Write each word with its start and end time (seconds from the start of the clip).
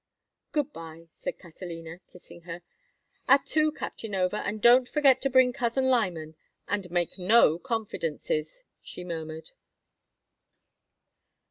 "Good 0.51 0.73
bye," 0.73 1.09
said 1.13 1.37
Catalina, 1.37 1.99
kissing 2.11 2.41
her. 2.41 2.63
"At 3.27 3.45
two, 3.45 3.71
Captain 3.71 4.15
Over, 4.15 4.37
and 4.37 4.59
don't 4.59 4.89
forget 4.89 5.21
to 5.21 5.29
bring 5.29 5.53
Cousin 5.53 5.89
Lyman. 5.91 6.33
And 6.67 6.89
make 6.89 7.19
no 7.19 7.59
confidences," 7.59 8.63
she 8.81 9.03
murmured. 9.03 9.51